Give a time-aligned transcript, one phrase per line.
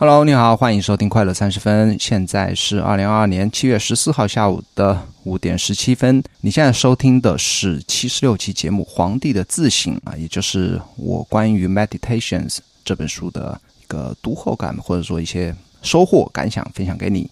[0.00, 1.98] Hello，你好，欢迎收听快乐三十分。
[1.98, 6.22] 现在是二零二二年七月十四号下午的五点十七分。
[6.40, 12.48] 你现在收听的是七十六期节目《皇帝的自省》啊，也就是我关于《Meditations》
[12.84, 17.28] 这本书的一个读后感，或者说一些收获感想，分享给你。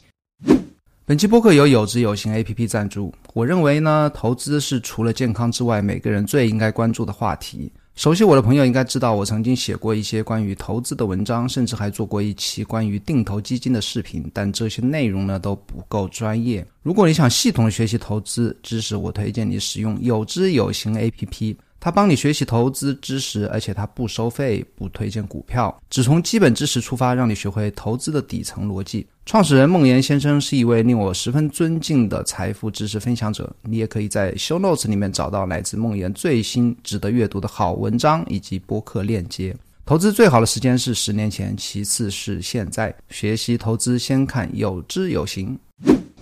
[1.05, 3.14] 本期播客由有知有行 A P P 赞助。
[3.33, 7.71] 我认为呢，投资是除了健康之外，每个人最应该关注的话题。
[7.96, 14.30] 熟悉我的朋友应该知道，我曾经写过一些关于投资的文章，甚至还做过一期关于定投基金的视频。
[14.34, 16.64] 但这些内容呢都不够专业。
[16.82, 21.56] 如果你想系统学习投资知识，我推荐你使用有知有行 APP。
[21.80, 29.06] 它帮你学习投资知识，而且它不收费，不推荐股票，只从基本知识出发，让你学会投资的底层逻辑。
[29.27, 33.52] 创始人孟岩先生是一位令我十分尊敬的财富知识分享者。
[33.62, 39.52] 你也可以在 Show Notes 里面找到来自孟岩最新值得阅读的好文章以及播客链接。
[39.85, 42.95] 投资最好的时间是十年前，其次是现在。
[43.11, 45.59] 学习投资先看有知有行。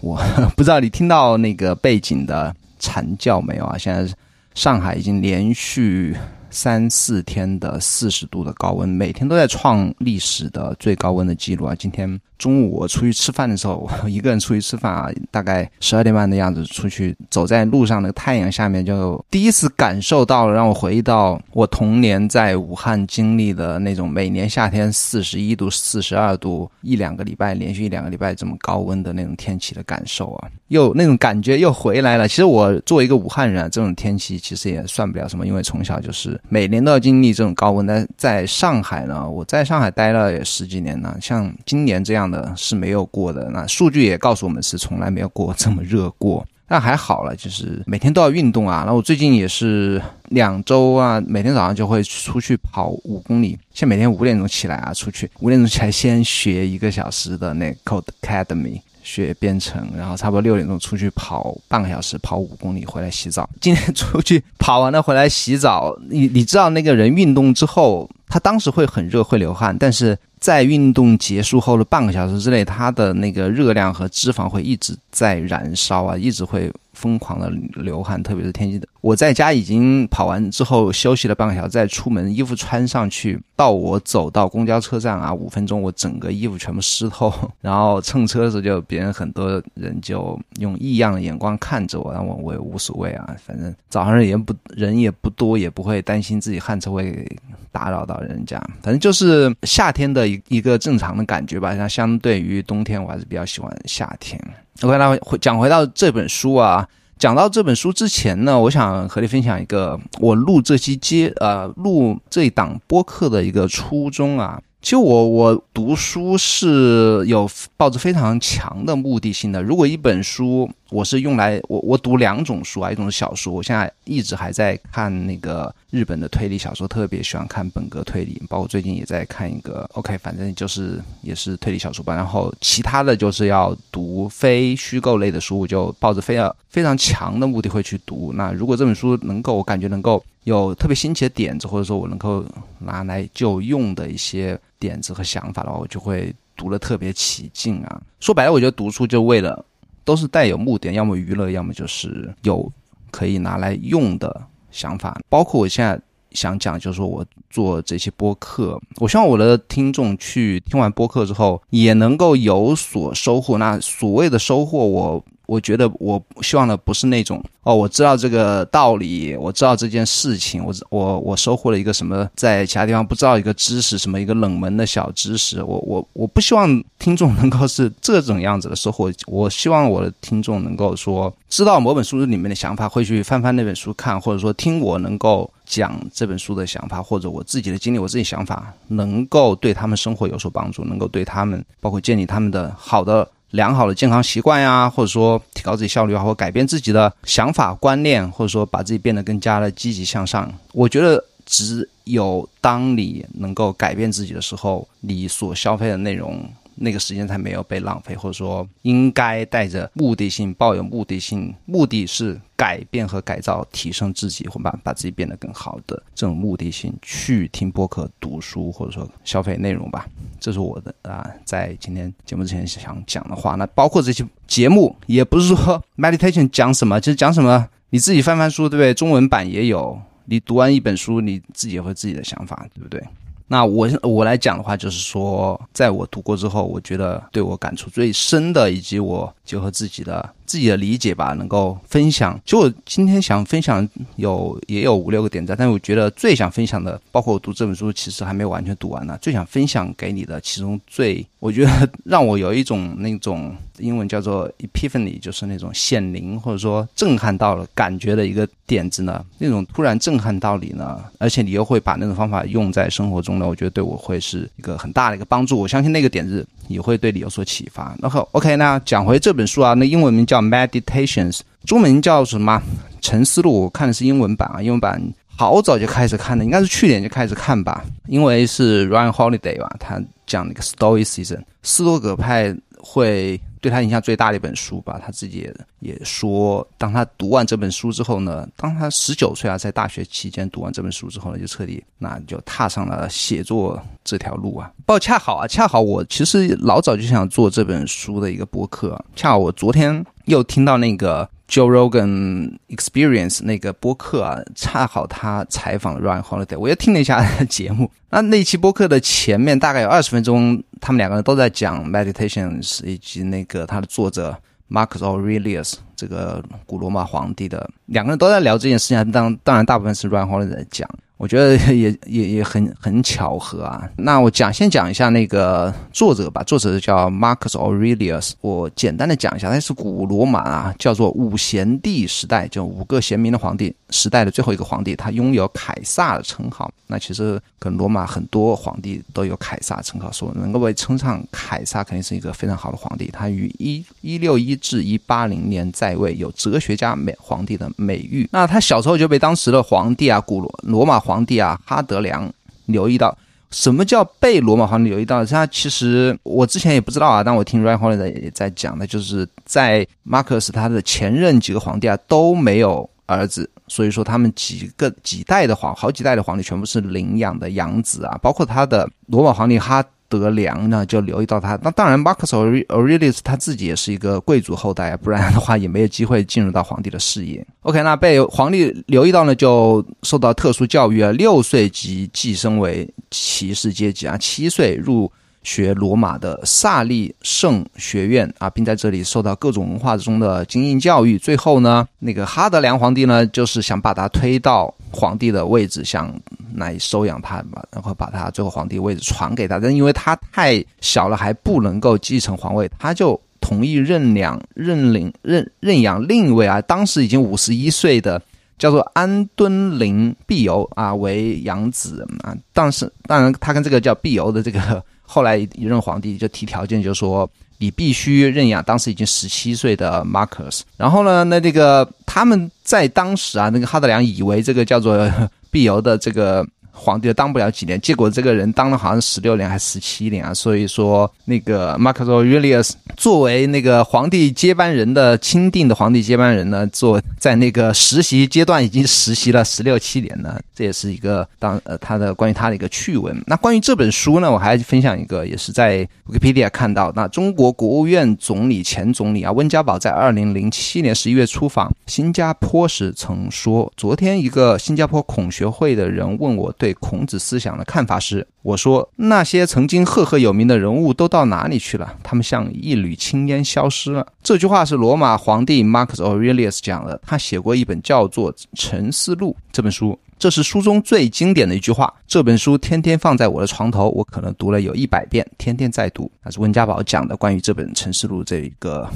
[0.00, 0.18] 我
[0.56, 3.76] 不知道你听到那个背景的蝉叫没有啊？
[3.76, 4.10] 现在。
[4.54, 6.16] 上海已经连续
[6.54, 11.74] 三四天的四十度的高温，每天都在创历史的最高温的记录啊！
[11.76, 12.18] 今天。
[12.36, 32.26] 中午我出去吃饭的时候，我一个人出去吃饭啊，大概十二点半的样子出去，走在路上，那个太阳下面，就第一次感受到了，让我回忆到我童年在武汉经历的那种每年夏天四十一度、四十二度，一两个礼拜连续一两个礼拜这么高温的那种天气的感受啊，又那种感觉又回来了。
[32.26, 37.86] 其实我作为一个武汉人啊，这种天气其实也算不了什么，因为从小就是每年都要经历这种高温。
[37.86, 42.24] 但在上海呢，我在上海待了也十几年了，像今年这样。
[42.24, 46.42] 的是没有过的，那数据也告诉我们是从来没有过这么热过。
[46.66, 48.84] 但还好了，就是每天都要运动啊。
[48.86, 50.00] 那我最近也是
[50.30, 53.58] 两周啊，每天早上就会出去跑五公里。
[53.74, 63.48] 像每天五点钟起来啊，出去五点钟起来先学一个小时的那 Code Academy 学编程，然后差不多六点钟出去跑半个小时，跑五公里回来洗澡。
[63.60, 70.18] 今天出去跑完了回来洗澡，你你知道那个人运动之后，他当时会很热，会流汗，但是。
[70.44, 76.70] 在运动结束后的半个小时之内，它的那个热量和脂肪会一直在燃烧啊，一直会。
[76.94, 78.86] 疯狂的流汗，特别是天气的。
[79.00, 87.34] 我在家已经跑完之后休息了半个小时，再出门，衣服穿上去，到我走到公交车站啊，五分钟，我整个衣服全部湿透。
[87.60, 97.26] 然后乘车的时候，就别人很多人就用异样的眼光看着我，然后我我也无所谓啊，反正早上人不人也不多，也不会担心自己汗臭会
[97.72, 98.56] 打扰到人家。
[98.82, 101.74] 反正就是夏天的一个正常的感觉吧。
[101.76, 104.40] 像相对于冬天，我还是比较喜欢夏天。
[104.82, 114.60] OK，那回讲回到这本书啊，讲到这本书之前呢，我想和你分享一个我录这期接呃录这一档播客的一个初衷啊。
[114.84, 119.62] 其实我我读书是有抱着非常强的目的性的。
[119.62, 132.14] 如果一本书我是用来我我读两种书啊，一种是小说，我现在一直还在看那个日本的推理小说，特别喜欢看本格推理，包括最近也在看一个 OK，反正就是也是推理小说吧。
[132.14, 138.34] 然后其他的就是要读非虚构类的书，我就抱着非常非常强的目的会去读。
[138.34, 142.44] 那如果这本书能够我感觉能够有特别新奇的点子，或者说我能够
[142.80, 144.60] 拿来就用的一些。
[144.84, 148.02] 点子和想法的话，我就会读的特别起劲啊。
[148.20, 149.64] 说白了，我觉得读书就为了
[150.04, 152.70] 都是带有目的，要么娱乐，要么就是有
[153.10, 155.18] 可以拿来用的想法。
[155.30, 155.98] 包括我现在
[156.32, 163.56] 想讲，就是说我做这些播客，我希望我的听众去听完播客之后也能够有所收获。
[163.56, 165.24] 那所谓的收获，我。
[165.46, 175.62] 我觉得我希望的不是那种哦，我知道这个道理，我知道这件事情，我我我收获了一个什么在其他地方不知道一个知识，什么一个冷门的小知识。
[175.62, 179.12] 我我我不希望听众能够是这种样子的收获。
[179.26, 193.28] 我希望我的听众能够说知道某本书里面的想法，会去翻翻那本书看，或者说听我能够讲这本书的想法，或者我自己的经历，我自己想法能够对他们生活有所帮助，能够对他们包括建立他们的好的。
[193.54, 200.52] 良好的健康习惯呀，或者说提高自己效率啊，或改变自己的想法观念，或者说把自己变得更加的积极向上。
[200.72, 206.44] 我觉得只有当你能够改变自己的时候，你所消费的内容。
[206.76, 220.06] 那个时间才没有被浪费，或者说应该带着目的性，抱有目的性，目的是改变和改造、提升自己，或把把自己变得更好的这种目的性去听播客、读书，或者说消费内容吧。
[220.40, 223.54] 这是我的啊，在今天节目之前想讲的话。
[223.54, 228.92] 那包括这期节目，也不是说 meditation 讲什么，就是讲什么，你自己翻翻书，对不对？
[228.92, 233.02] 中文版也有，你读完一本书，你自己也会自己的想法，对不对？
[233.46, 242.38] 那我我来讲的话，就是说，在我读过之后，我觉得对我感触最深的，以及我结合自己的自己的理解吧，能够分享。
[242.44, 243.86] 就我今天想分享
[244.16, 249.18] 有也有五六个点赞，但是我觉得最想分享的，包括我读这本书，其实还没有完全读完呢。
[249.20, 259.24] 最想分享给你的，其中最我觉得让我有一种那种 英文叫做 epiphany，就是那种显灵或者说震撼到了感觉的一个点子呢。
[259.38, 265.58] 那种突然震撼到你呢，而且你又会把那种方法用在生活中呢，我觉得对我会是一个很大的一个帮助。
[265.58, 267.96] 我相信那个点子也会对你有所启发。
[268.00, 272.62] 然后 OK，那讲回这本书啊，那英文名叫 Meditations，中文叫什么？
[273.00, 273.62] 沉思录。
[273.62, 275.00] 我看的是英文版啊，英文版
[275.36, 277.84] 好早就开始看的，应该是去年就开始看吧。
[278.06, 283.40] 因为是 Ryan Holiday 吧，他讲那个 Story Season，斯多葛派会。
[283.64, 294.70] 对他影响最大的一本书吧，他自己也也说，当他读完这本书之后呢，当他十九岁啊，在大学期间读完这本书之后呢，就彻底那就踏上了写作这条路啊。
[294.84, 301.26] 不，恰好啊，恰好我其实老早就想做这本书的一个博客，恰好我昨天又听到那个。
[301.48, 307.90] Joe Rogan Experience 那个播客啊，恰好他采访了 Ryan Holiday，我又听了一下他的节目。
[308.10, 314.36] 那那期播客的前面大概有二十分钟，他们两个人都在讲 meditations，以及那个他的作者
[314.70, 319.12] Marcus Aurelius 这个古罗马皇帝的两个人都在聊这件事情。
[319.12, 320.88] 当当然，大部分是 Ryan Holiday 在讲。
[321.16, 323.88] 我觉得也也也很很巧合啊。
[323.96, 328.32] 那我讲先讲一下那个作者吧，作者叫 Marcus Aurelius。
[328.40, 336.70] 我简单的讲一下，他是古罗马啊，叫做五贤帝时代，就五个贤明的皇帝时代的最后一个皇帝，他拥有凯撒的称号。
[336.86, 343.08] 那其实跟罗马很多皇帝都有凯撒称号，说能够被称上凯撒，肯定是一个非常好的皇帝。
[343.12, 348.28] 他于一一六一至一八零年在位，有哲学家美皇帝的美誉。
[348.32, 351.03] 那他小时候就被当时的皇帝啊，古罗罗马。
[351.04, 352.32] 皇帝啊，哈德良
[352.66, 353.16] 留意到
[353.50, 355.24] 什么叫被罗马皇帝留意到？
[355.24, 369.84] 他其实我之前也不知道啊，但我听 Ryan Holiday 也在讲的，就是在 Marcus 他的前任几个皇帝啊都没有儿子，所以说他们几个几代的皇好几代的皇帝全部是领养的养子啊，包括他的罗马皇帝哈。
[370.18, 371.58] 德良呢，就留意到他。
[371.62, 372.30] 那当然，Marcus
[372.68, 377.46] Aurelius 他自己也是一个贵族后代，不然的话也没有机会进入到皇帝的视野。
[377.62, 385.10] OK，那被皇帝留意到呢，就受到特殊教育啊，六岁即晋升为骑士阶级啊，七岁入。
[385.44, 391.18] 学罗马的萨利圣学院啊，并在这里受到各种文化中的精英教育。
[391.18, 396.12] 最后呢，那个哈德良皇帝呢，就是想把他推到皇帝的位置，想
[396.54, 399.58] 来收养他嘛，然后把他最后皇帝位置传给他。
[399.58, 408.20] 但因为他太小了，还不能够继承皇位，他就同意认养、认领、认认养另一位啊，当时已经五十一岁的
[408.56, 412.34] 叫做安敦林必尤啊为养子啊。
[412.54, 414.82] 但是当然，他跟这个叫必尤的这个。
[415.04, 420.60] 后来一任皇帝就提条件，就说你必须认养当时已经十七岁的 Marcus。
[420.76, 425.10] 然后呢，那这个他们在当时啊，那个哈德良以为这个叫做
[425.50, 426.46] 必由的这个。
[426.76, 430.34] 皇帝当不了几年，结果这个人当了好像十六年还是十七年啊！
[430.34, 443.14] 所以说，那个 Marcus Aurelius 作为那个皇帝接班人的钦定的皇帝接班人呢，做在那个实习阶段已经实习了十六七年了，这也是一个当呃他的关于他的一个趣闻。
[443.26, 461.94] 那关于这本书呢，我还分享一个，也是在 Wikipedia 看到，那中国国务院总理前总理啊温家宝在二零零七年十一月出访新加坡时曾说：“昨天一个新加坡孔学会的人问我。”对孔子思想的看法时，我说那些曾经赫赫有名的人物都到哪里去了？
[462.02, 464.06] 他们像一缕青烟消失了。
[464.22, 471.92] 这句话是罗马皇帝 Marcus Aurelius 讲的，他写过一本叫做《沉思录》这本书，这是书中最经典的一句话。
[472.06, 476.10] 这本书天天放在我的床头，我可能读了有一百遍，天天在读。
[476.22, 478.88] 那是温家宝讲的关于这本《城市录》这一个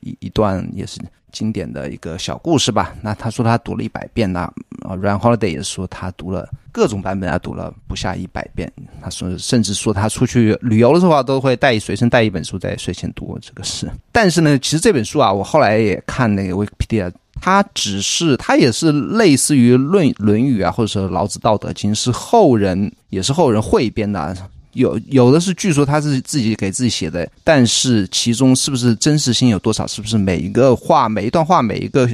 [0.00, 1.00] 一一段，也是。
[1.34, 2.94] 经典的一个小故事吧。
[3.02, 4.42] 那他说他读了一百遍，那
[4.82, 8.72] 啊，Ryan Holiday 也是说他读了各种版本，啊读了不下一百遍。
[9.02, 13.36] 他说，甚至说他出去旅游的时候都会带随身带一本书在睡前读。
[13.42, 17.10] 这个是，但是呢，其实这本书啊，我后来也看那个 Wikipedia，
[17.44, 24.34] 它只是它也是类似于《论论语》啊，或者说《老子》《道德经》，是后人也是后人汇编的。
[24.72, 29.86] 有有的是，据说他是自己给自己写的，但是其中是不是真实性有多少？
[29.86, 32.08] 是不是每一个话、每一段话、每一个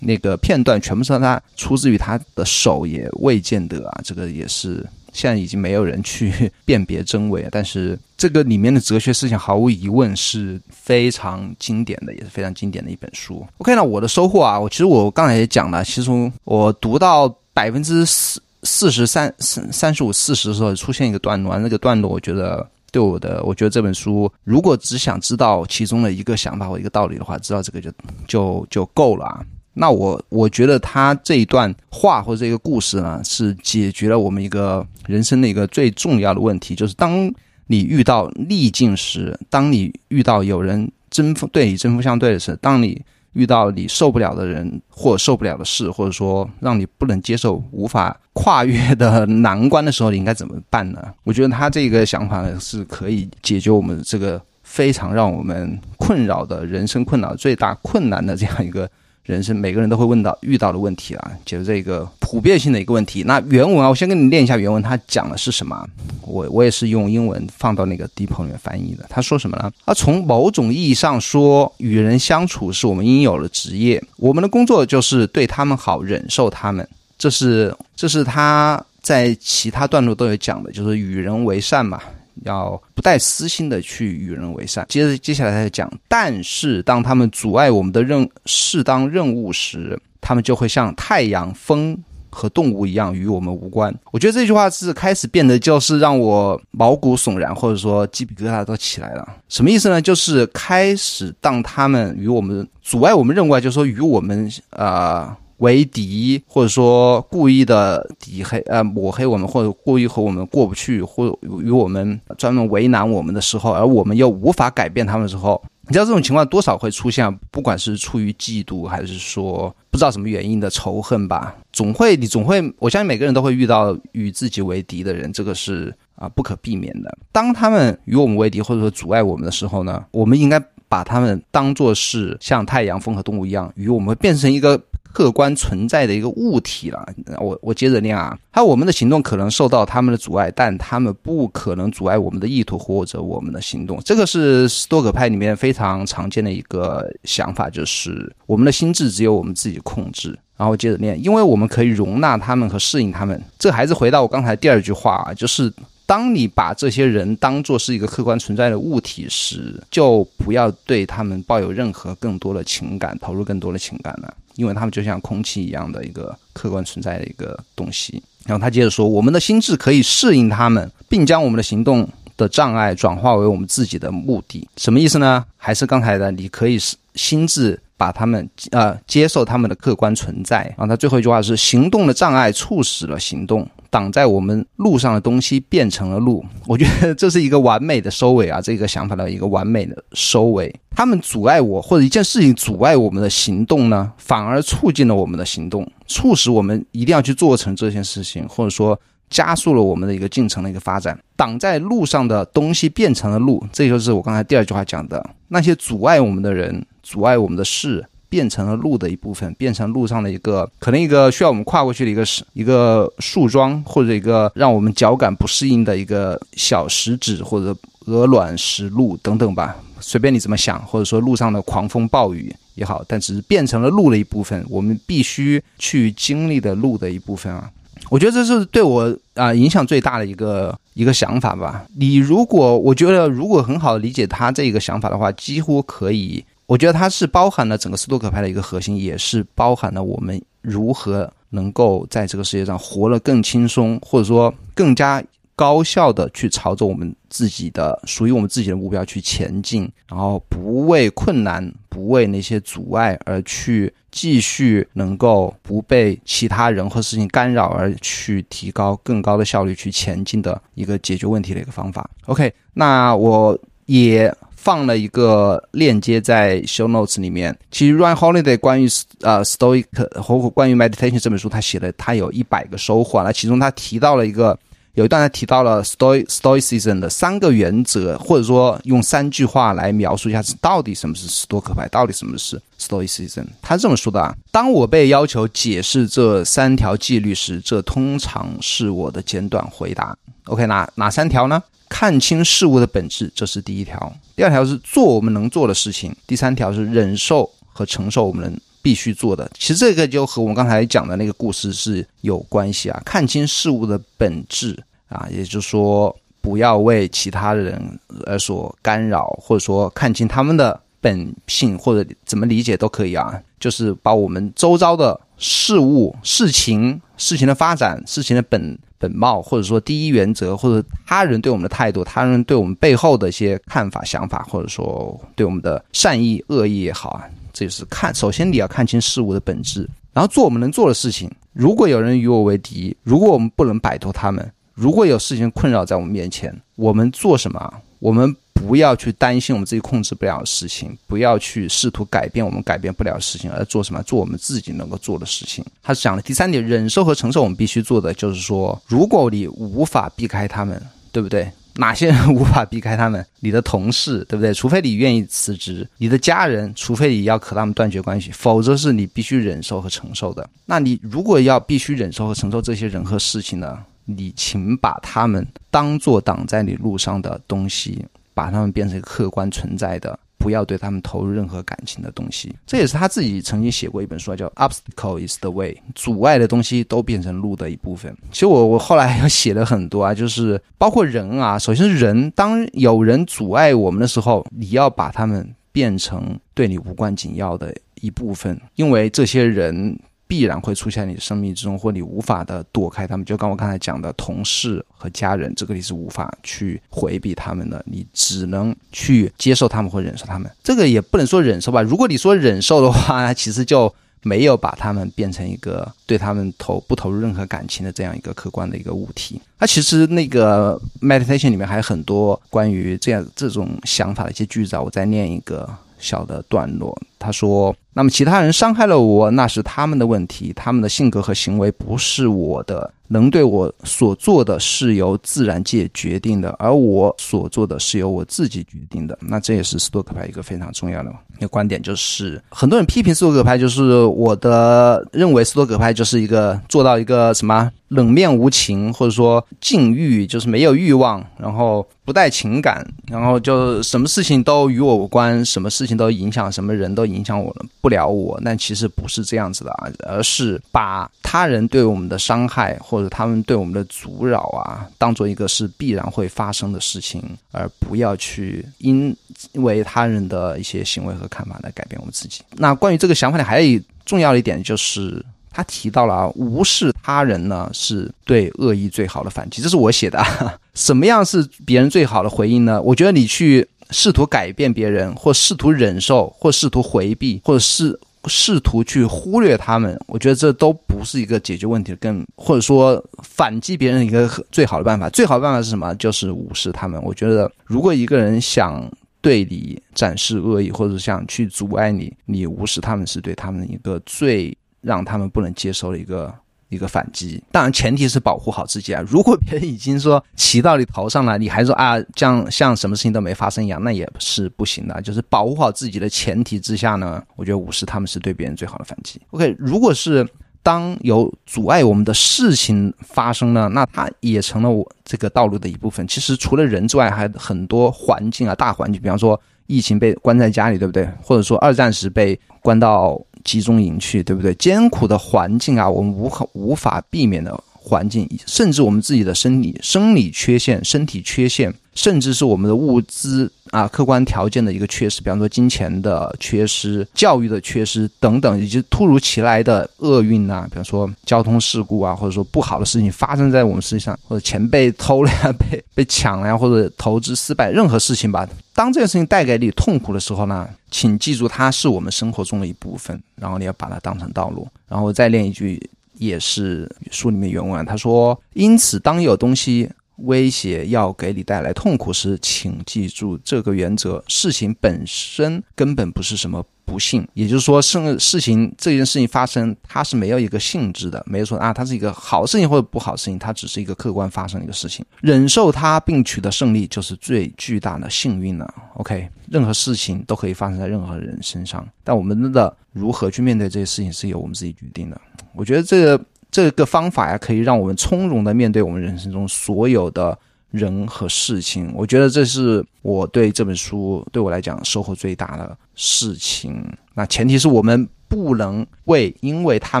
[0.00, 4.00] 那个片段，全部是他出自于他的手，也未见得啊。
[4.02, 7.46] 这个也是现在已经没有人去 辨别真伪。
[7.50, 13.46] 但是这个里面的哲学思想，毫无疑问是非常经典的，也是非常经典的一本书。
[13.58, 16.10] OK，那我的收获啊，我其实我刚才也讲了，其实
[16.44, 18.42] 我读到百分之四。
[18.64, 27.90] 四十三三三十五四十的时候出现一个段落，那个段落我觉得对我的，我觉得这本书如果只想知道其中的一个想法或一个道理的话，知道这个就
[28.28, 29.44] 就就够了啊。
[29.74, 37.32] 那我我觉得他这一段话或者这个故事呢，是解决了我们一个人生的一个最重要的问题，就是当
[37.66, 43.00] 你遇到逆境时，当你遇到有人针锋对你针锋相对的时候，当你
[43.32, 51.02] 遇到你受不了的人或受不了的事，或者说让你不能接受、无法跨越的难关的时候，你应该怎么办呢？
[51.24, 58.86] 我觉得他这个想法呢，是可以解决我们这个非常让我们困扰的人生困扰最大困难的这样一个。
[59.24, 63.22] 人生每个人都会问到遇到的问题啊，就是这个普遍性的一个问题。
[63.24, 65.86] 那原文啊，我先跟你念一下原文，他讲的是什么？
[66.22, 69.06] 我我也是用英文放到那个 Deep 里面翻译的。
[69.08, 69.70] 他说什么呢？
[69.84, 76.86] 啊，从某种意义上说，与人相处是我们应有的职业，我们的工作就是对他们好，忍受他们。
[77.16, 82.00] 这是这是他在其他段落都有讲的，就是与人为善嘛。
[82.44, 84.84] 要不带私心的去与人为善。
[84.88, 91.96] 接着，接下来他就讲，但是当他们阻碍我们的任适当任务时，他们就会像太阳、风
[92.30, 93.94] 和动物一样与我们无关。
[94.10, 99.36] 我觉得这句话是开始变得就是让我毛骨悚然，或者说鸡皮疙瘩都起来了。
[99.48, 100.00] 什么意思呢？
[100.00, 105.36] 就是开始当他们与我们阻碍我们任务，就是说与我们啊。
[105.62, 111.26] 为敌，或者说故意的底黑呃抹黑我们，或者故意和我们过不去，或
[111.60, 117.32] 与我们专门为难我们的时候，而我们又无法改变他们的时候，你知道这种情况多少会出现？
[117.52, 127.18] 不管是出于嫉妒，还是说不知道什么原因的仇恨吧，总会你总会，我相信每个人都会遇到与自己为敌的人，这个是啊不可避免的。
[127.30, 134.80] 当他们与我们为敌，或者说阻碍我们的时候呢，我们应该把他们当作是像太阳、风和动物一样，与我们变成一个。
[135.12, 137.06] 客观存在的一个物体了，
[137.38, 144.00] 我我接着念啊，还有我们的行动可能受到他们的阻碍，但他们不可能阻碍我们的意图或者我们的行动。
[144.04, 150.38] 这个是斯多葛派里面非常常见的一个想法，就是我们的心智只有我们自己控制。
[150.56, 153.42] 然后接着念，因为我们可以容纳他们和适应他们。
[153.58, 155.72] 这还是回到我刚才第二句话啊，就是。
[156.04, 168.22] 当你把这些人当做是一个客观存在的物体时，就不要对他们抱有任何更多的情感，投入更多的情感了，因为他们就像空气一样的一个客观存在的一个东西。
[168.44, 175.44] 然后他接着说：“我们的心智可以适应他们，并将我们的行动的障碍转化为我们自己的目的。”什么意思呢？
[175.56, 180.64] 还是刚才的，你可以是心智把他们呃接受他们的客观存在。
[180.76, 188.58] 然后他最后一句话是：“行动的障碍促使了行动。”挡在我们路上的东西变成了路， 我觉得这是一个完美的收尾啊！
[188.58, 190.74] 这个想法的一个完美的收尾。
[190.96, 201.18] 他们阻碍我，或者一件事情阻碍我们的行动呢，反而促进了我们的行动，促使我们一定要去做成这件事情，或者说加速了我们的一个进程的一个发展。
[201.36, 208.02] 挡在路上的东西变成了路，这就是我刚才第二句话讲的那些阻碍我们的人，阻碍我们的事。
[208.32, 227.70] 变成了路的一部分，变成路上的一个可能一个需要我们跨过去的一个石一个树桩，或者一个让我们脚感不适应的一个小石子或者鹅卵石路等等吧，随便你怎么想，或者说路上的狂风暴雨也好，但只是变成了路的一部分，我们必须去经历的路的一部分啊。
[228.08, 231.84] 我觉得这是对我啊影响最大的一个一个想法吧。
[231.96, 236.42] 你如果我觉得如果很好理解他这个想法的话，几乎可以。
[236.72, 245.22] 我觉得它是包含了整个斯多葛派的一个核心，也是包含了我们如何能够在这个世界上活得更轻松，或者说更加
[245.54, 262.08] 高效的去朝着我们自己的属于我们自己的目标去前进，然后不为困难、不为那些阻碍而去继续能够不被其他人和事情干扰而去提高更高的效率去前进的一个解决问题的一个方法。
[262.24, 264.34] OK，那我也。
[264.62, 267.56] 放了一个链接在 show notes 里面。
[267.72, 268.88] 其实 Ryan Holiday 关于
[269.22, 269.84] 呃 Stoic
[270.22, 273.24] 或关于 Meditation 这本书，他写了他有一百个收获。
[273.24, 274.56] 那其中他提到了一个，
[274.94, 283.46] 有一段他提到了 Stoic Stoicism 的三个原则，或者说用三句话来描述一下，到底什么是斯多克派，到底什么是 Stoicism。
[283.60, 290.16] 他这么说的啊：当我被要求解释这三条纪律时，这通常是我的简短回答。
[290.44, 291.60] OK，哪哪三条呢？
[291.92, 293.98] 看清事物的本质，这是第一条；
[294.34, 299.48] 第二条是做我们能做的事情；第三条是忍受和承受我们必须做的。
[299.58, 303.02] 其实这个就和我们刚才讲的那个故事是有关系啊。
[303.04, 304.74] 看清事物的本质
[305.08, 313.38] 啊，也就是说不要为其他人而所干扰，或者说看清他们的本性，或者怎么理解都可以啊。
[313.62, 328.12] 就是把我们周遭的事物、事情、事情的发展、事情的本本貌，或者说第一原则，或者他人对我们的态度，他人对我们背后的一些看法、想法，或者说对我们的善意、恶意也好啊，这就是看。
[328.12, 331.30] 首先你要看清事物的本质，然后做我们能做的事情。
[331.52, 337.72] 如果有人与我为敌，如果我们不能摆脱他们，如果有事情困扰在我们面前，我们做什么？
[338.00, 338.34] 我们。
[338.66, 344.02] 不要去担心我们自己控制不了的事情，不要去试图改变我们改变不了的事情，而做什么？
[344.02, 345.64] 做我们自己能够做的事情。
[345.82, 351.50] 他讲的第三点，忍受和承受，我们必须做的就是说，如果你无法避开他们，对不对？
[351.76, 353.24] 哪些人无法避开他们？
[353.40, 354.52] 你的同事，对不对？
[354.52, 360.46] 除非你愿意辞职，你的家人，除非你要和他们断绝关系，否则是你必须忍受和承受的。
[360.66, 363.78] 那你如果要必须忍受和承受这些人和事情呢？
[364.04, 368.04] 你请把他们当做挡在你路上的东西。
[368.34, 372.54] 把他们变成客观存在的，不要对他们投入任何感情的东西。
[372.66, 378.16] 这也是他自己曾经写过一本书，叫《Obstacle is the Way》，阻碍的东西都变成路的一部分。
[378.30, 381.58] 其实我我后来又写了很多啊，就是包括人啊。
[381.58, 389.98] 首先是人，当有人阻碍我们的时候，你要把他们变成对你无关紧要的一部分，因为这些人。
[390.32, 393.26] 必然会出现你生命之中，或你无法的躲开他们。
[393.26, 400.50] 就刚我刚才讲的同事和家人，这个你是无法去回避他们的，你只能去接受他们或忍受他们。
[400.62, 401.82] 这个也不能说忍受吧。
[401.82, 409.38] 如果你说忍受的话，其实就没有把他们变成一个对他们投不投入任何感情的这样一个客观的一个物体。
[409.58, 416.98] 那其实那个 meditation 里面还有很多关于这样这种想法的一些句子，啊，我再念一个小的段落。
[417.18, 417.76] 他说。
[417.94, 422.92] 那么其他人伤害了我，那是他们的问题，他们的性格和行为不是我的。
[423.08, 429.18] 能对我所做的是由自然界决定的，而我所做的是由我自己决定的。
[429.20, 447.66] 那这也是斯多克派一个非常重要的一个观点，就是很多人批评斯多葛派，就是我的认为斯多葛派就是一个做到一个什么冷面无情，或者说禁欲，就是没有欲望，然后不带情感，然后就什么事情都与我无关，什么事情都影响什么人都影响我了。
[447.82, 459.14] 不了我，那其实不是这样子的啊，而是把他人对我们的伤害或者他们对我们的阻扰啊，当做一个是必然会发生的事情，而不要去因
[459.54, 462.42] 为他人的一些行为和看法来改变我们自己。
[462.52, 469.60] 那关于这个想法呢，还有一重要的一点就是，他提到了啊，无视他人呢是对恶意最好的反击。
[469.60, 470.24] 这是我写的。
[470.74, 472.80] 什么样是别人最好的回应呢？
[472.80, 473.68] 我觉得你去。
[473.92, 485.10] 试图改变别人，或试图忍受，或试图回避，或者是试图去忽略他们，我觉得这都不是一个解决问题的更，或者说反击别人一个最好的办法。
[485.10, 485.94] 最好的办法是什么？
[485.96, 487.00] 就是无视他们。
[487.02, 496.32] 我觉得，如果一个人想对你展示恶意，或者想去阻碍你，你无视他们是对他们一个最让他们不能接受的一个。
[496.72, 499.04] 一个反击，当然前提是保护好自己啊。
[499.06, 505.00] 如果别人已经说骑到你头上了，你还说啊，像像什么事情都没发生一样，那也是不行的。
[505.02, 509.20] 就是保护好自己的前提之下呢，我觉得无视他们是对别人最好的反击。
[509.32, 510.26] OK，如果是
[510.62, 516.08] 当有阻碍我们的事情发生了，那它也成了我这个道路的一部分。
[516.08, 521.06] 其实除了人之外，还很多环境啊，大环境，比方说疫情被关在家里，对不对？
[521.20, 523.20] 或者说二战时被关到。
[523.44, 524.54] 集中营去，对不对？
[524.54, 548.48] 艰苦的环境啊，我们无可无法避免的环境，甚至我们自己的生理生理缺陷、身体缺陷，甚至是我们的物资啊、客观条件的一个缺失，比方说金钱的缺失、教育的缺失等等，以及突如其来的厄运啊，比方说交通事故啊，或者说不好的事情发生在我们身上，或者钱被偷了呀、 被被抢了呀，或者投资失败，任何事情吧。
[548.74, 554.66] 当这件事情带给你痛苦的时候呢，请记住它是我们生活中的一部分，然后你要把它当成道路。
[554.88, 555.80] 然后再练一句，
[556.14, 575.04] 也是书里面原文啊，他说：“因此，当有东西威胁要给你带来痛苦时，请记住这个原则：事情本身根本不是什么。”不幸，也就是说，事事情这件事情发生，它是没有一个性质的，没有说啊，它是一个好事情或者不好事情，它只是一个客观发生的一个事情。
[575.20, 578.74] 忍受它并取得胜利，就是最巨大的幸运了。
[578.94, 585.20] OK，任何事情都可以发生在任何人身上，但我们的如何去面对这些事情，是由我们自己决定的。
[585.54, 590.38] 我觉得这个这个方法呀，可以让我们从容的面对我们人生中所有的。
[590.72, 596.84] 人和事情，我觉得这是我对这本书对我来讲收获最大的事情。
[597.14, 600.00] 那前提是我们不能为因为他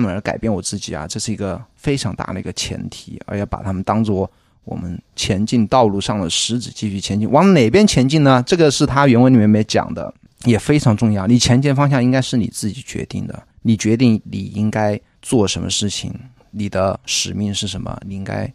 [0.00, 4.28] 们而改变我自己啊，这是一个非常大的一个前提，而要把他们当做
[4.64, 7.30] 我们前进道路上的石子，继续前进。
[7.30, 8.42] 往哪边前进呢？
[8.44, 10.12] 这个是他原文里面没讲的。
[10.44, 11.24] 也非常重要。
[11.24, 16.12] 你前进方向应该是你自己决定的，你决定你应该做什么事情，
[16.50, 18.52] 你的使命是什么，你应该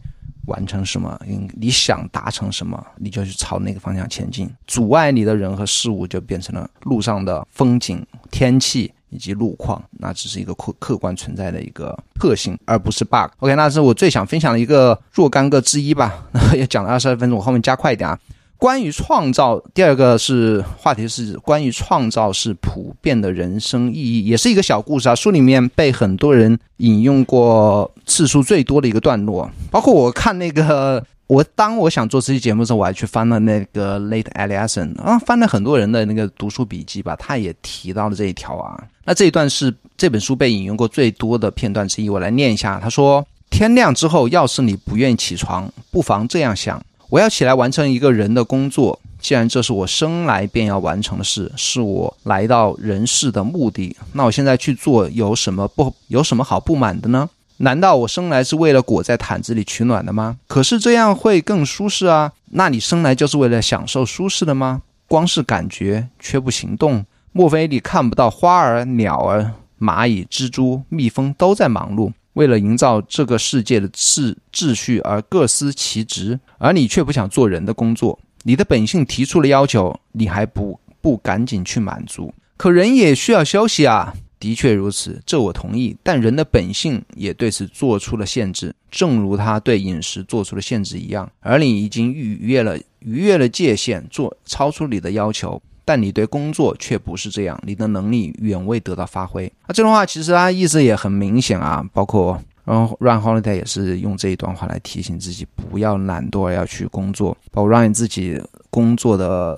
[0.47, 1.17] 完成什么，
[1.55, 4.49] 你想达成什么，你就去朝那个方向前进。
[4.65, 8.91] 阻碍你的人和事物就变成了路上的风景、天气。
[9.09, 13.31] 以及路况，那只是一个客客观存在的一个特性，而不是 bug。
[13.39, 16.25] OK，那是我最想分享的一个若干个之一吧。
[16.53, 18.19] 也讲了二十二分钟，我后面加快一点啊。
[18.57, 25.15] 关于创造，第二个是话题是关于创造是普遍的人生意义，也是一个小故事啊。
[25.15, 31.03] 书里面被很多人引用过次数最多的一个段落，包括我看那个。
[31.27, 38.81] 我当我想做这期节目的时候，我还去翻了那个 Late Allison 啊，翻了很多人的那个读书笔记吧，他也提到了这一条啊。
[39.03, 42.79] 那这一段是这本书被引用过最多的片段之一，我来念一下。
[42.79, 48.99] 他说：“天亮之后，要是你不愿意起床，不妨这样想：我要起来完成一个人的工作。
[49.19, 60.37] 既然这是我生来便要完成的事，是我来到人世的目的，那我现在去做有什么不有什么好不满的呢？”难道我生来是为了裹在毯子里取暖的吗？
[60.47, 62.31] 可是这样会更舒适啊！
[62.51, 64.83] 那你生来就是为了享受舒适的吗？
[65.07, 78.17] 光是感觉却不行动，莫非你看不到花儿、鸟儿、蚂蚁、蜘蛛、蜜蜂都在忙碌，为了营造这个世界的秩秩序而各司其职，而你却不想做人的工作？
[78.43, 82.31] 你的本性提出了要求，你还不不赶紧去满足？
[82.55, 84.13] 可人也需要休息啊！
[84.39, 85.97] 的确如此，这我同意。
[86.03, 91.27] 但人的本性也对此做出了限制，正如他对饮食做出了限制一样。
[91.39, 95.59] 而你已经逾越了逾越了界限，做超出你的要求。
[95.87, 99.49] 但你对工作却不是这样，你的能力远未得到发挥。
[99.65, 108.37] 那这段话其实他意思也很明显啊，包括然后 Run Holiday 也是用这一段话来提醒自己不要懒惰，要去工作，包括让你自己
[108.69, 109.57] 工作的。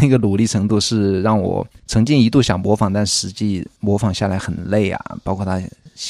[0.00, 4.98] 那个努力程度是让我曾经一度想模仿，但实际模仿下来很累啊。
[5.22, 5.60] 包括他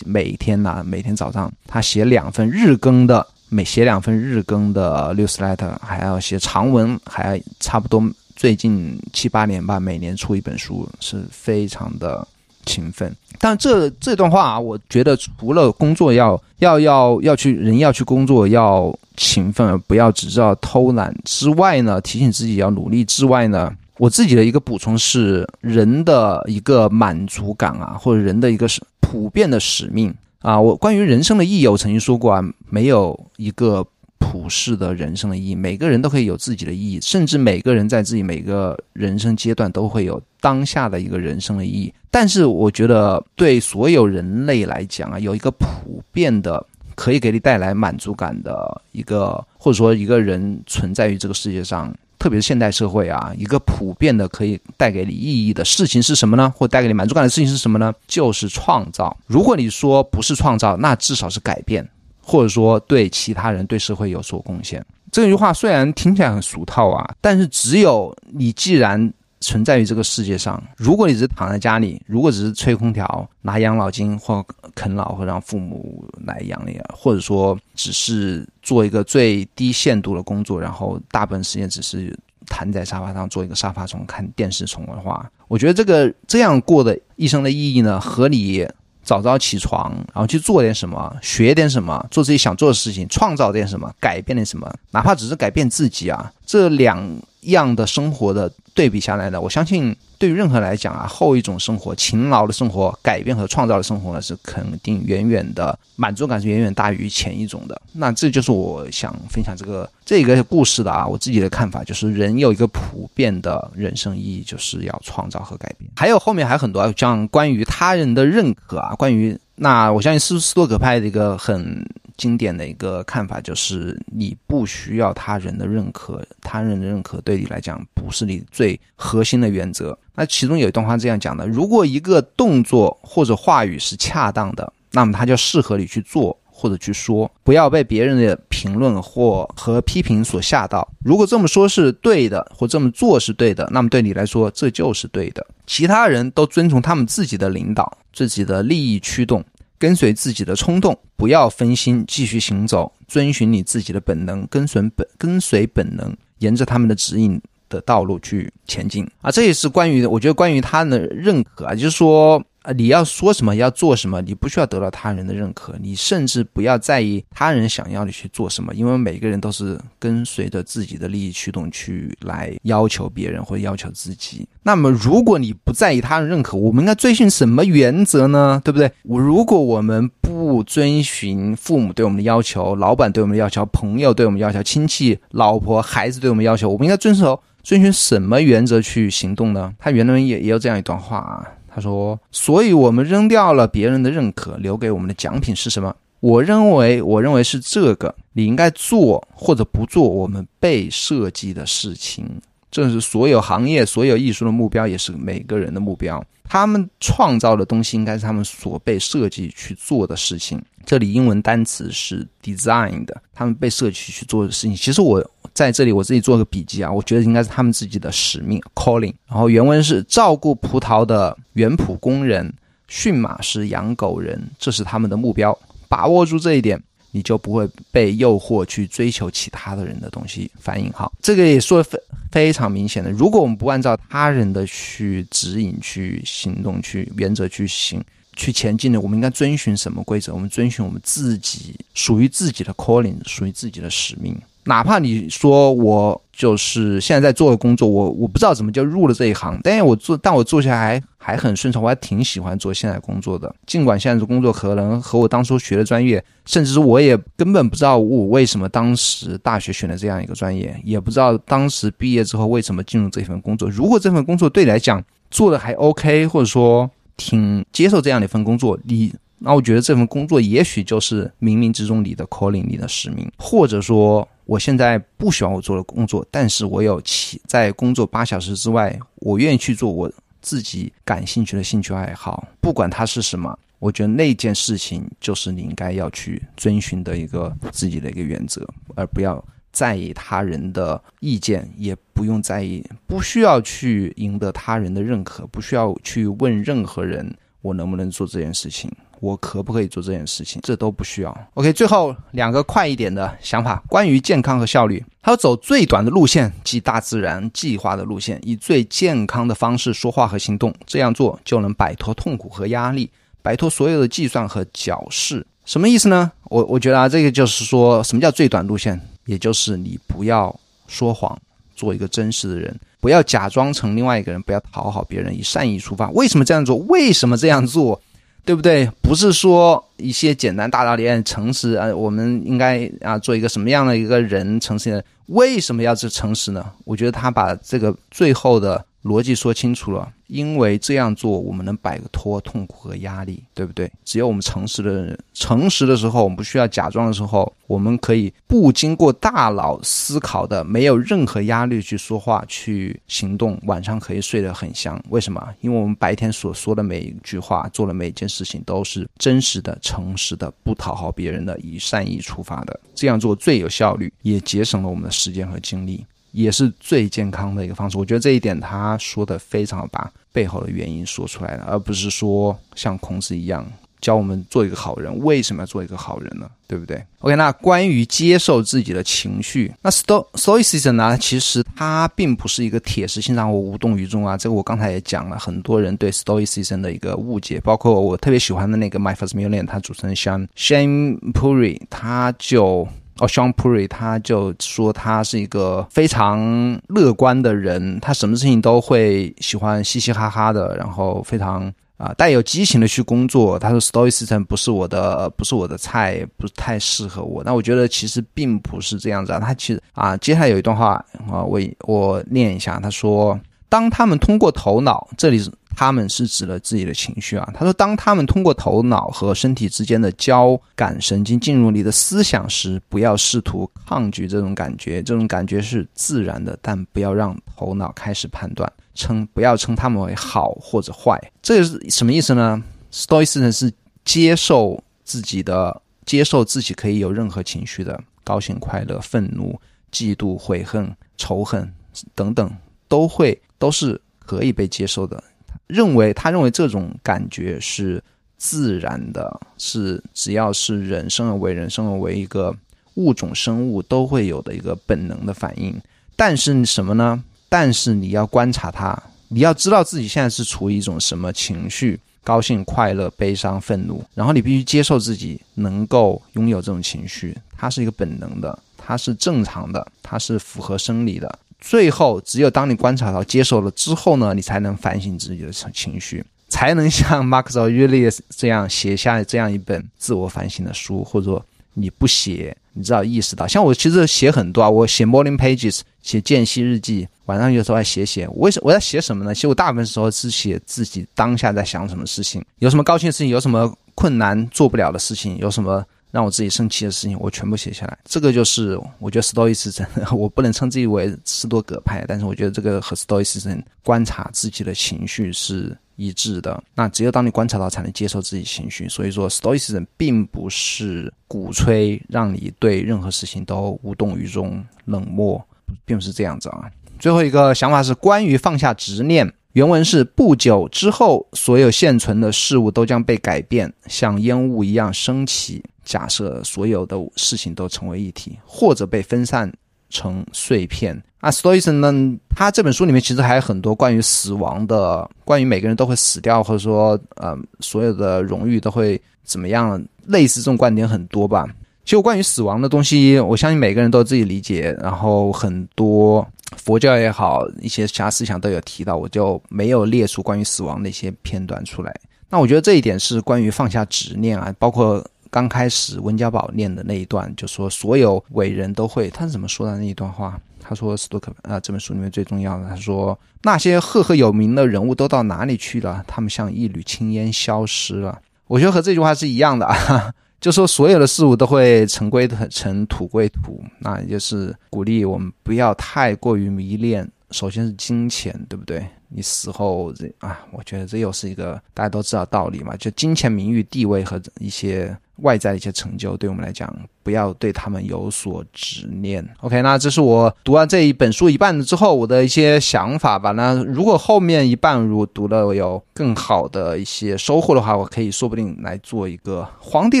[0.04, 8.02] 每天呐，每天早上他写两份日更的，每写两份日更的 newsletter，还要写长文，还差不多
[8.38, 12.26] 最近七八年吧，每年出一本书，是非常的
[12.64, 13.14] 勤奋。
[13.38, 18.96] 但这这段话啊，我觉得除了工作要要要要去人要去工作要。
[19.20, 30.60] 勤奋，不要只知道偷懒之外呢，提醒自己要努力之外呢，我自己的一个补充是，人的一个满足感啊，或者人的一个是普遍的使命啊。
[30.60, 33.84] 我关于人生的意义，我曾经说过啊，没有一个
[34.18, 41.92] 普世的人生的意义，每个人都可以有自己的意义，甚至每个人在自己每个人生阶段都会有当下的一个人生的意义。
[42.10, 46.64] 但是我觉得，对所有人类来讲啊，有一个普遍的。
[46.98, 56.52] 可以给你带来满足感的一个，或者说一个人存在于这个世界上，特别是现代社会啊，一个普遍的可以带给你意义的事情是什么呢？
[56.56, 57.94] 或带给你满足感的事情是什么呢？
[58.08, 59.16] 就是创造。
[59.28, 61.88] 如果你说不是创造，那至少是改变，
[62.28, 64.84] 或者说对其他人、对社会有所贡献。
[65.10, 69.12] 这句话虽然听起来很俗套啊，但是只有你既然。
[69.40, 70.60] 存在于这个世界上。
[70.76, 82.12] 如果你只是躺在家里，如果只是吹空调、拿养老金或啃老，或让父母来养你，或者说只是做一个最低限度的工作，然后大部分时间只是
[82.46, 88.68] 瘫在沙发上做一个沙发虫、看电视虫的话，我觉得这个这样过的一生的意义呢，和你
[89.08, 97.06] 早早起床，然后去做点什么、学点什么、做自己想做的事情、创造点什么、改变点什么，哪怕只是改变自己啊，这两
[97.42, 98.50] 样的生活的。
[98.78, 107.82] 对比下来呢，我相信对于任何来讲啊，后一种生活、勤劳的生活、改变和创造的生活呢，是肯定远远的满足感是远远大于前一种的。
[107.92, 115.90] 那这就是我想分享这个这个故事的啊，我自己的看法就是，人有一个普遍的人生意义，就是要创造和改变。
[115.96, 121.84] 还有后面还有很多像关于他人的认可啊，关于那我相信斯斯多葛派的一个很。
[122.18, 129.98] 经典的一个看法就是，你不需要他人的认可，他人的认可对你来讲不是你最核心的原则。
[130.14, 140.86] 那其中有一段话这样讲的：如果一个动作或者话语是恰当的，那么它就适合你去做或者去说，不要被别人的评论或和批评所吓到。
[141.04, 145.46] 如果这么说是对的，或这么做是对的，那么对你来说这就是对的。
[145.68, 149.44] 其他人都遵从他们自己的领导，自己的利益驱动。
[149.78, 159.30] 跟随自己的冲动，不要分心，继续行走，遵循你自己的本能，跟随本跟随本能，沿着他们的指引的道路去前进啊！
[159.30, 162.42] 这也是关于我觉得关于他的认可啊，就是说，
[162.76, 174.46] 你要说什么，要做什么，你不需要得到他人的认可，你甚至不要在意他人想要你去做什么，因为每个人都是跟随着自己的利益驱动去来要求别人或要求自己。
[174.62, 178.60] 那么，如果你不在意他人认可，我们应该遵循什么原则呢？
[178.64, 178.90] 对不对？
[179.04, 189.72] 我如果我们不遵循父母对我们的要求，老板对我们的要求，朋友对我们要求，亲戚、老婆、孩子对我们要求，我们应该遵守遵循什么原则去行动呢？
[189.78, 191.48] 他原文也也有这样一段话啊。
[191.78, 195.94] 他说：“所以，我们扔掉了别人的认可，留给我们的奖品是什么？
[196.18, 202.28] 我认为，我认为是这个：你应该做或者不做我们被设计的事情。
[202.68, 206.22] 这是所有行业、所有艺术的目标，也是每个人的目标。
[206.50, 210.60] 他们创造的东西，应该是他们所被设计去做的事情。
[210.88, 214.74] 这里英文单词是 design 的，他们被设计去做的事情。
[214.74, 215.22] 其实我。”
[215.54, 219.12] 在这里，我自己做个笔记啊，我觉得应该是他们自己的使命 calling。
[219.26, 222.54] 然后原文是照顾葡萄的园圃工人、
[222.86, 225.58] 驯马师、养狗人，这是他们的目标。
[225.88, 230.48] 把握住这一点，你就不会被诱惑去追求其他的人的东西。
[230.60, 231.98] 反应好，这个也说的非
[232.30, 233.10] 非常明显的。
[233.10, 238.00] 如果我们不按照他人的去指引、去行动、去原则去行、
[238.38, 240.32] 去前进的，我们应该遵循什么规则？
[240.32, 244.34] 我们遵循我们自己属于自己的 calling，属于自己的使命。
[244.64, 253.54] 哪怕你说我就是现在在做的工作，我我不知道怎么就入了这一行，但是我做，但我做下来还还很顺畅，我还挺喜欢做现在工作的。
[253.66, 263.68] 尽管现在的工作可能和我当初学的专业，甚至我也根本不知道我为什么当时大学选了这样一个专业，也不知道当时毕业之后为什么进入这份工作。
[263.70, 269.12] 如果这份工作对你来讲做的还 OK，或者说挺接受这样的一份工作，你。
[269.40, 280.10] 那我觉得这份工作也许就是冥冥之中你的 calling，你的使命，或者说我现在不喜欢我做的工作，但是我有其在工作八小时之外，我愿意去做我
[280.42, 289.44] 自己感兴趣的兴趣爱好，不管它是什么，我觉得那件事情就是你应该要去遵循的一个自己的一个原则，而不要
[289.78, 298.90] 在意他人的意见，也不用在意，不需要去赢得他人的认可，不需要去问任何人我能不能做这件事情。
[299.20, 300.60] 我可不可以做这件事情？
[300.64, 301.36] 这都不需要。
[301.54, 305.04] OK，最后两个快一点的想法，关于健康和效率。
[305.22, 310.74] 他要走最短的路线，即大自然计划的路线，以最健康的方式说话和行动。
[310.86, 313.10] 这样做就能摆脱痛苦和压力，
[313.42, 315.46] 摆脱所有的计算和矫饰。
[315.64, 316.32] 什么意思呢？
[316.44, 321.38] 我我觉得啊，这个就是说什么叫最短路线，也就是你不要说谎，
[321.76, 326.10] 做一个真实的人，不要假装成另外一个人，不要讨好别人，以善意出发。
[326.12, 326.74] 为什么这样做？
[326.88, 328.00] 为什么这样做？
[328.44, 328.90] 对不对？
[329.02, 334.58] 不是说一些简单大道理、诚实啊，我们应该啊做一个什么样的一个人？
[334.58, 336.64] 诚实的，为什么要这诚实呢？
[336.84, 338.84] 我觉得他把这个最后的。
[339.04, 343.90] 逻辑说清楚了，因为这样做我们能摆脱痛苦和压力，对不对？
[344.04, 355.02] 只有我们诚实的人，诚实的时候，我们不需要假装的时候，我们可以不经过大脑思考的，没有任何压力去说话、去行动，晚上可以睡得很香。
[355.08, 355.42] 为什么？
[355.60, 362.78] 因为我们白天所说的每一句话、做的每一件事情都是真实的、诚实的，不讨好别人的，以善意出发的。
[362.94, 366.04] 这样做最有效率，也节省了我们的时间和精力。
[366.32, 373.66] 也是最健康的一个方式，我觉得这一点他说的非常把背后的原因说出来了，而不是说像孔子一样
[374.00, 375.18] 教我们做一个好人。
[375.20, 376.48] 为什么要做一个好人呢？
[376.68, 381.16] 对不对？OK，那关于接受自己的情绪，那 Sto Stoicism 呢？
[381.16, 384.36] 其实它并不是一个铁石心肠或无动于衷啊。
[384.36, 392.86] 这个我刚才也讲了，很多人对 Stoicism 的一个误解，包括我特别喜欢的那个 My First Million，他主持人 shan shan Puri，他就。
[393.18, 403.58] 哦，Sean Puri 他就说他是一个非常乐观的人，他什么事情都会喜欢嘻嘻哈哈的，然后非常啊带有激情的去工作。
[403.58, 407.42] 他说 Stoicism 不是我的，不是我的菜，不太适合我。
[407.44, 409.40] 那我觉得其实并不是这样子啊。
[409.40, 412.78] 他其实啊，接下来有一段话啊，我我念一下。
[412.80, 415.40] 他说，当他们通过头脑，这里。
[415.78, 417.48] 他们是指了自己的情绪啊。
[417.54, 431.16] 他说，当他们通过头脑和身体之间的交感神经进入你的思想时，不要试图抗拒这种感觉，这种感觉是自然的，但不要让头脑开始判断，称不要称他们为好或者坏。
[431.40, 432.60] 这是什么意思呢
[432.92, 433.72] ？Stoicism 是
[434.04, 439.60] 接受自己的，接受自己可以有任何情绪的，高兴、快乐、愤怒、
[439.92, 441.72] 嫉妒、悔恨、仇恨
[442.16, 442.50] 等等，
[442.88, 445.22] 都会都是可以被接受的。
[445.68, 448.02] 认为他认为这种感觉是
[448.36, 452.54] 自然的，是只要是人生而为人生而为一个
[452.94, 455.80] 物种生物都会有的一个本能的反应。
[456.16, 457.22] 但是什么呢？
[457.48, 462.00] 但是你要观察它，你要知道自己现在是处于一种什么情绪。
[462.24, 471.38] 高兴、快乐、悲伤、愤怒，然后你必须接受自己能够拥有这种情绪，它是一个本能的，它是正常的，它是符合生理的。
[471.60, 481.44] 最后，只有当你观察到、接受了之后呢，你才能反省自己的情绪，才能像 Marcus Aurelius 这样写下这样一本自我反省的书，或者说
[481.74, 482.56] 你不写。
[482.74, 488.28] 你知道意识到，像我其实写很多啊，我写 morning pages，写间隙日记，晚上有时候还写写。
[488.36, 489.34] 为什我在写什么呢？
[489.34, 497.98] 其实我大部分时候是写自己当下在想什么事情，有什么高兴的事情，有什么困难做不了的事情，有什么让我自己生气的事情，我全部写下来。
[498.04, 505.76] 这个就是我觉得 stoicism， 我不能称自己为斯多葛派，但是我觉得这个和 stoicism 观察自己的情绪是。
[506.00, 508.88] 一致的，那只有当你观察到，才能接受自己情绪。
[508.88, 515.44] 所以说，Stoicism 并不是鼓吹让你对任何事情都无动于衷、冷漠，
[515.84, 516.70] 并不是这样子啊。
[517.00, 519.34] 最后一个想法是关于放下执念。
[519.54, 525.64] 原文是：不久之后，所有现存的事物都将被改变，像烟雾一样升起。
[525.88, 529.50] 假设所有的事情都成为一体，或者被分散。
[529.90, 532.18] 成碎片啊，Stoicism 呢？
[532.36, 539.82] 他这本书里面其实还有很多关于死亡的，关于每个人都会死掉，或者说呃，所有的荣誉都会怎么样？
[540.04, 541.48] 类似这种观点很多吧。
[541.86, 544.76] 其实关于死亡的东西，我相信每个人都自己理解。
[544.78, 546.22] 然后很多
[546.58, 551.98] 佛教也好，一些其他思想都有提到，我就没有列出关于死亡的一些片段出来。
[552.28, 555.02] 那我觉得这一点是关于放下执念啊，包括。
[555.30, 560.38] 刚开始温家宝念的那一段，就说所有伟人都会，他是怎么说的那一段话？
[560.60, 566.04] 他说斯多克啊，这本书里面最重要的，他说那些赫赫有名的人物都到哪里去了？
[566.06, 568.20] 他们像一缕青烟消失了。
[568.46, 577.08] 我觉得和这句话是一样的啊， 就说所有的事物都会尘归尘，土归土，那也就是鼓励我们不要太过于迷恋。
[577.30, 578.86] 首先是金钱，对不对？
[579.10, 584.96] 你死后这啊，我觉得这又是一个大家都知道道理嘛，就金钱、名誉、地位和一些。
[585.18, 589.28] 外在的一些成就，对我们来讲，不要对他们有所执念。
[589.40, 593.32] OK，那这是我读完这一本书一半之后我的一些想法吧。
[593.32, 600.00] 那如果后面一半如果读了有更好的一些收获的话，我可以说不定来做一个皇帝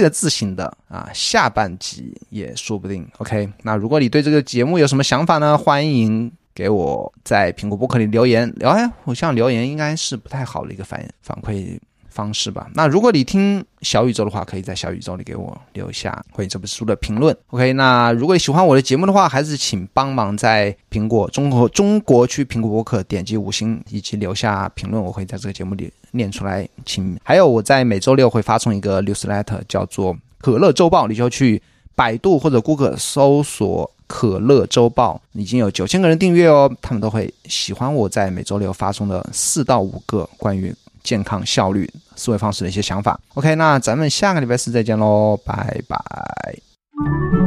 [0.00, 3.04] 的自省的啊下半集也说不定。
[3.18, 5.58] OK，那如果你对这个节目有什么想法呢？
[5.58, 8.52] 欢迎给我在苹果播客里留言。
[8.62, 11.78] 哎，我像留言应该是不太好的一个反反馈。
[12.10, 12.68] 方式吧。
[12.74, 17.36] 那如果你听小宇宙的话，可以在小宇宙里给我留下关于这本书的评论。
[17.50, 26.68] OK，那如果你喜欢我的节目的话，还是请帮忙在苹果中国中国区苹果播客点击五星以及留下评论，我会在这个节目里念出来。
[26.84, 31.62] 请还有我在每周六会发送一个 newsletter，叫做《可乐周报》，你就去
[31.94, 41.88] 百度或者 Google 搜索“可乐周报”，已经有九千个人订阅哦，他们都会喜欢我在每周六发送的四到五个关于健康效率。
[42.16, 43.20] 思维方式的一些想法。
[43.34, 47.37] OK，那咱们下个礼拜四再见喽，拜拜。